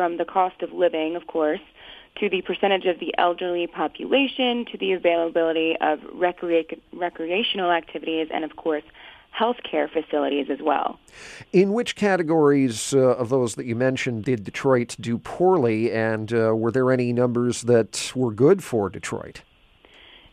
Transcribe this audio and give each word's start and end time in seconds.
from 0.00 0.16
the 0.16 0.24
cost 0.24 0.62
of 0.62 0.72
living, 0.72 1.14
of 1.14 1.26
course, 1.26 1.60
to 2.18 2.30
the 2.30 2.40
percentage 2.40 2.86
of 2.86 2.98
the 3.00 3.14
elderly 3.18 3.66
population, 3.66 4.64
to 4.72 4.78
the 4.78 4.92
availability 4.92 5.76
of 5.78 5.98
recre- 6.14 6.80
recreational 6.90 7.70
activities, 7.70 8.28
and 8.32 8.42
of 8.42 8.56
course, 8.56 8.82
healthcare 9.38 9.90
facilities 9.92 10.46
as 10.48 10.60
well. 10.62 10.98
In 11.52 11.74
which 11.74 11.96
categories 11.96 12.94
uh, 12.94 13.00
of 13.00 13.28
those 13.28 13.56
that 13.56 13.66
you 13.66 13.76
mentioned 13.76 14.24
did 14.24 14.42
Detroit 14.42 14.96
do 14.98 15.18
poorly, 15.18 15.92
and 15.92 16.32
uh, 16.32 16.56
were 16.56 16.72
there 16.72 16.90
any 16.90 17.12
numbers 17.12 17.60
that 17.64 18.10
were 18.16 18.32
good 18.32 18.64
for 18.64 18.88
Detroit? 18.88 19.42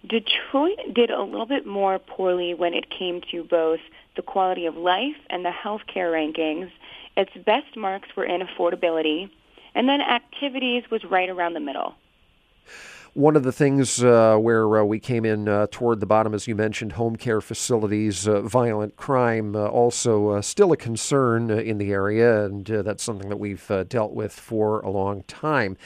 Detroit 0.08 0.80
did 0.96 1.10
a 1.10 1.22
little 1.22 1.46
bit 1.46 1.68
more 1.68 2.00
poorly 2.00 2.54
when 2.54 2.74
it 2.74 2.90
came 2.90 3.20
to 3.32 3.44
both 3.44 3.82
the 4.16 4.22
quality 4.22 4.66
of 4.66 4.78
life 4.78 5.18
and 5.30 5.44
the 5.44 5.52
healthcare 5.52 6.14
rankings. 6.14 6.72
Its 7.18 7.32
best 7.46 7.76
marks 7.76 8.08
were 8.16 8.24
in 8.24 8.40
affordability, 8.40 9.30
and 9.78 9.88
then 9.88 10.02
activities 10.02 10.84
was 10.91 11.02
right 11.10 11.30
around 11.30 11.54
the 11.54 11.60
middle. 11.60 11.93
One 13.18 13.36
of 13.36 13.42
the 13.42 13.52
things 13.52 14.04
uh, 14.04 14.38
where 14.39 14.78
uh, 14.78 14.84
we 14.84 15.00
came 15.00 15.25
in 15.25 15.50
uh, 15.50 15.66
toward 15.71 16.02
the 16.02 16.06
bottom, 16.06 16.36
as 16.36 16.48
you 16.48 16.54
mentioned, 16.54 16.92
home 16.92 17.16
care 17.16 17.42
facilities, 17.42 18.28
uh, 18.28 18.42
violent 18.42 18.96
crime, 18.96 19.56
uh, 19.56 19.66
also 19.66 20.30
uh, 20.30 20.42
still 20.44 20.71
a 20.71 20.78
concern 20.78 21.50
in 21.50 21.80
the 21.80 21.92
area, 21.92 22.46
and 22.46 22.68
that's 22.68 23.02
something 23.02 23.28
that 23.30 23.39
we've 23.39 23.72
dealt 23.89 24.14
with 24.14 24.32
for 24.32 24.82
a 24.82 24.92
long 24.92 25.24
time. 25.24 25.78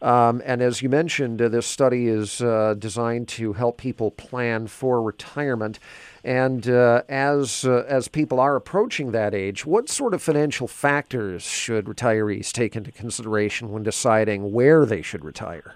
Um, 0.00 0.40
and 0.46 0.62
as 0.62 0.80
you 0.80 0.88
mentioned, 0.88 1.40
this 1.40 1.66
study 1.66 2.08
is 2.08 2.38
designed 2.78 3.28
to 3.28 3.52
help 3.52 3.76
people 3.76 4.10
plan 4.10 4.66
for 4.66 5.02
retirement. 5.02 5.78
And 6.24 6.66
as 6.66 7.66
as 7.66 8.08
people 8.08 8.40
are 8.40 8.56
approaching 8.56 9.12
that 9.12 9.34
age, 9.34 9.66
what 9.66 9.90
sort 9.90 10.14
of 10.14 10.22
financial 10.22 10.66
factors 10.66 11.42
should 11.42 11.84
retirees 11.84 12.50
take 12.50 12.76
into 12.76 12.90
consideration 12.90 13.72
when 13.72 13.82
deciding 13.82 14.52
where 14.52 14.86
they 14.86 15.02
should 15.02 15.22
retire? 15.22 15.74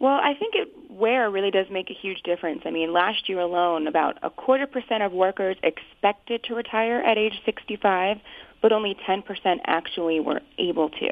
Well, 0.00 0.20
I 0.22 0.34
think 0.34 0.54
it, 0.54 0.68
where 0.90 1.28
really 1.30 1.50
does 1.50 1.66
make 1.70 1.90
a 1.90 1.94
huge 1.94 2.22
difference. 2.22 2.62
I 2.64 2.70
mean, 2.70 2.92
last 2.92 3.28
year 3.28 3.40
alone, 3.40 3.88
about 3.88 4.18
a 4.22 4.30
quarter 4.30 4.66
percent 4.66 5.02
of 5.02 5.12
workers 5.12 5.56
expected 5.62 6.44
to 6.44 6.54
retire 6.54 7.00
at 7.00 7.18
age 7.18 7.40
65, 7.44 8.18
but 8.62 8.72
only 8.72 8.96
10% 9.08 9.24
actually 9.66 10.20
were 10.20 10.40
able 10.58 10.88
to. 10.90 11.10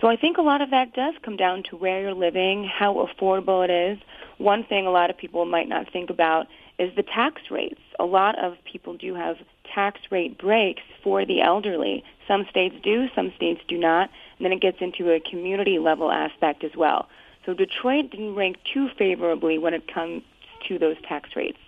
So 0.00 0.08
I 0.08 0.16
think 0.16 0.38
a 0.38 0.42
lot 0.42 0.60
of 0.62 0.70
that 0.70 0.94
does 0.94 1.14
come 1.22 1.36
down 1.36 1.62
to 1.70 1.76
where 1.76 2.00
you're 2.00 2.14
living, 2.14 2.64
how 2.64 3.06
affordable 3.06 3.62
it 3.64 3.70
is. 3.70 3.98
One 4.38 4.64
thing 4.64 4.86
a 4.86 4.90
lot 4.90 5.10
of 5.10 5.18
people 5.18 5.44
might 5.44 5.68
not 5.68 5.92
think 5.92 6.10
about 6.10 6.46
is 6.78 6.90
the 6.96 7.02
tax 7.02 7.42
rates. 7.50 7.80
A 7.98 8.04
lot 8.04 8.42
of 8.42 8.54
people 8.64 8.96
do 8.96 9.14
have 9.14 9.36
tax 9.74 10.00
rate 10.10 10.38
breaks 10.38 10.82
for 11.04 11.26
the 11.26 11.42
elderly. 11.42 12.02
Some 12.26 12.46
states 12.48 12.74
do, 12.82 13.08
some 13.14 13.32
states 13.36 13.60
do 13.68 13.76
not. 13.76 14.10
And 14.38 14.46
then 14.46 14.52
it 14.52 14.62
gets 14.62 14.78
into 14.80 15.12
a 15.12 15.20
community 15.20 15.78
level 15.78 16.10
aspect 16.10 16.64
as 16.64 16.72
well. 16.74 17.08
So 17.46 17.54
Detroit 17.54 18.10
didn't 18.10 18.34
rank 18.34 18.58
too 18.64 18.88
favorably 18.98 19.58
when 19.58 19.74
it 19.74 19.92
comes 19.92 20.22
to 20.68 20.78
those 20.78 20.96
tax 21.08 21.34
rates. 21.34 21.58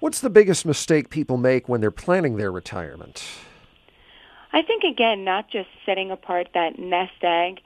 What's 0.00 0.20
the 0.20 0.30
biggest 0.30 0.66
mistake 0.66 1.10
people 1.10 1.36
make 1.36 1.68
when 1.68 1.80
they're 1.80 1.90
planning 1.90 2.36
their 2.36 2.50
retirement? 2.50 3.24
I 4.52 4.62
think 4.62 4.84
again, 4.84 5.24
not 5.24 5.48
just 5.48 5.68
setting 5.86 6.10
apart 6.10 6.48
that 6.54 6.78
nest 6.78 7.22
egg 7.22 7.60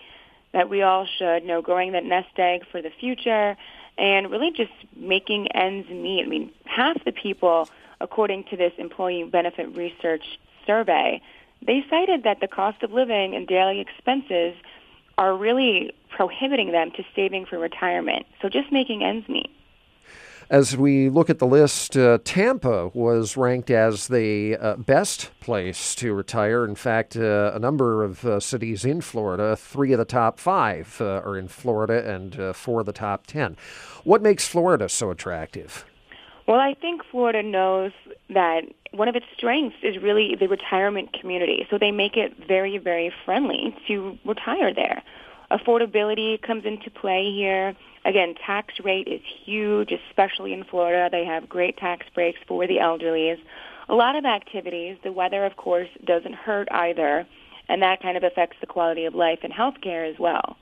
that 0.53 0.69
we 0.69 0.83
all 0.83 1.07
should 1.07 1.45
know, 1.45 1.61
growing 1.61 1.93
that 1.93 2.05
nest 2.05 2.39
egg 2.39 2.65
for 2.71 2.81
the 2.81 2.91
future, 2.91 3.57
and 3.99 4.31
really 4.31 4.51
just 4.51 4.73
making 4.95 5.49
ends 5.53 5.89
meet. 5.89 6.25
I 6.25 6.29
mean, 6.29 6.51
half 6.65 7.03
the 7.05 7.13
people, 7.13 7.69
according 8.01 8.45
to 8.45 8.57
this 8.57 8.73
employee 8.79 9.25
benefit 9.25 9.75
research 9.77 10.39
survey, 10.67 11.21
they 11.67 11.85
cited 11.91 12.23
that 12.25 12.41
the 12.41 12.49
cost 12.49 12.83
of 12.83 12.93
living 12.93 13.35
and 13.35 13.47
daily 13.47 13.81
expenses 13.81 14.55
are 15.19 15.37
really 15.37 15.93
prohibiting 16.11 16.73
them 16.73 16.91
to 16.93 17.03
saving 17.15 17.47
for 17.47 17.59
retirement. 17.59 18.27
So 18.41 18.49
just 18.49 18.71
making 18.73 19.03
ends 19.03 19.29
meet. 19.29 19.51
As 20.49 20.77
we 20.77 21.09
look 21.09 21.29
at 21.29 21.41
the 21.41 21.47
list, 21.47 21.97
uh, 21.97 22.19
Tampa 22.23 22.89
was 22.95 23.37
ranked 23.37 23.69
as 23.69 24.07
the 24.07 24.57
uh, 24.57 24.77
best 24.77 25.33
place 25.41 25.93
to 25.97 26.15
retire. 26.15 26.65
In 26.65 26.77
fact, 26.77 27.17
uh, 27.17 27.51
a 27.53 27.59
number 27.59 28.05
of 28.05 28.25
uh, 28.25 28.39
cities 28.39 28.85
in 28.85 29.01
Florida, 29.01 29.57
three 29.57 29.93
of 29.93 29.99
the 29.99 30.05
top 30.05 30.39
five 30.39 30.99
uh, 31.01 31.21
are 31.25 31.37
in 31.37 31.49
Florida, 31.49 32.09
and 32.09 32.39
uh, 32.39 32.53
four 32.53 32.81
of 32.81 32.87
the 32.87 32.93
top 32.93 33.27
ten. 33.27 33.57
What 34.05 34.23
makes 34.23 34.47
Florida 34.47 34.89
so 34.89 35.11
attractive? 35.11 35.85
Well, 36.47 36.61
I 36.61 36.75
think 36.75 37.03
Florida 37.11 37.43
knows 37.43 37.93
that 38.31 38.63
one 38.93 39.09
of 39.09 39.17
its 39.17 39.27
strengths 39.37 39.77
is 39.83 40.01
really 40.01 40.37
the 40.39 40.47
retirement 40.47 41.13
community. 41.13 41.67
So 41.71 41.79
they 41.79 41.91
make 41.91 42.17
it 42.17 42.35
very, 42.47 42.79
very 42.79 43.13
friendly 43.25 43.77
to 43.89 44.17
retire 44.25 44.73
there. 44.73 45.03
Affordability 45.51 46.41
comes 46.41 46.65
into 46.65 46.91
play 46.91 47.33
here. 47.33 47.75
Again, 48.05 48.35
tax 48.35 48.75
rate 48.85 49.09
is 49.09 49.21
huge, 49.45 49.91
especially 49.91 50.53
in 50.53 50.63
Florida. 50.65 51.09
They 51.11 51.25
have 51.25 51.49
great 51.49 51.77
tax 51.77 52.07
breaks 52.15 52.39
for 52.47 52.67
the 52.67 52.79
elderly. 52.79 53.37
A 53.89 53.95
lot 53.95 54.15
of 54.15 54.25
activities. 54.25 54.99
The 55.03 55.13
weather, 55.13 55.45
of 55.45 55.57
course, 55.57 55.89
doesn't 56.05 56.35
hurt 56.35 56.69
either, 56.71 57.27
and 57.69 57.83
that 57.83 58.01
kind 58.01 58.17
of 58.17 58.23
affects 58.23 58.57
the 58.61 58.67
quality 58.67 59.05
of 59.05 59.15
life 59.15 59.41
and 59.43 59.53
health 59.53 59.81
care 59.81 60.05
as 60.05 60.19
well. 60.19 60.57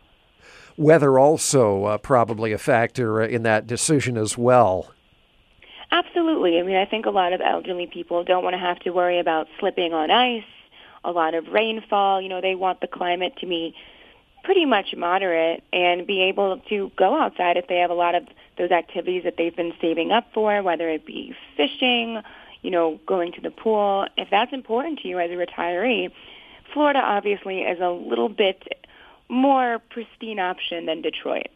Weather 0.77 1.19
also 1.19 1.85
uh, 1.85 1.99
probably 1.99 2.53
a 2.53 2.59
factor 2.59 3.23
in 3.23 3.43
that 3.43 3.67
decision 3.67 4.17
as 4.17 4.37
well. 4.37 4.94
Absolutely. 5.95 6.59
I 6.59 6.65
mean, 6.65 6.75
I 6.75 6.87
think 6.87 7.07
a 7.07 7.11
lot 7.11 7.33
of 7.33 7.41
elderly 7.41 7.87
people 7.87 8.25
don't 8.25 8.43
want 8.43 8.55
to 8.55 8.59
have 8.59 8.81
to 8.81 8.91
worry 8.91 9.21
about 9.21 9.47
slipping 9.61 9.93
on 9.95 10.11
ice, 10.11 10.43
a 11.05 11.13
lot 11.13 11.35
of 11.35 11.47
rainfall. 11.53 12.21
You 12.21 12.29
know, 12.29 12.41
they 12.41 12.57
want 12.57 12.81
the 12.81 12.89
climate 12.89 13.35
to 13.39 13.47
be 13.47 13.77
pretty 14.43 14.65
much 14.65 14.87
moderate 14.97 15.63
and 15.73 16.05
be 16.05 16.23
able 16.23 16.59
to 16.69 16.91
go 16.99 17.17
outside 17.17 17.57
if 17.57 17.69
they 17.69 17.77
have 17.77 17.91
a 17.91 17.95
lot 17.95 18.17
of 18.17 18.25
those 18.59 18.73
activities 18.73 19.23
that 19.23 19.35
they've 19.39 19.55
been 19.55 19.73
saving 19.81 20.11
up 20.11 20.27
for, 20.35 20.65
whether 20.65 20.89
it 20.91 21.07
be 21.07 21.33
fishing, 21.57 22.21
you 22.63 22.73
know, 22.73 22.99
going 23.07 23.31
to 23.31 23.41
the 23.41 23.53
pool. 23.53 24.05
If 24.17 24.31
that's 24.33 24.53
important 24.53 24.99
to 25.01 25.09
you 25.09 25.21
as 25.21 25.31
a 25.31 25.35
retiree, 25.35 26.11
Florida 26.73 26.99
obviously 26.99 27.61
is 27.61 27.79
a 27.81 27.91
little 27.91 28.29
bit 28.29 28.65
more 29.29 29.81
pristine 29.91 30.41
option 30.41 30.87
than 30.87 31.03
Detroit. 31.03 31.51